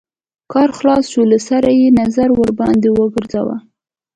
[0.51, 3.55] کار خلاص شو له سره يې نظر ورباندې وګرځوه.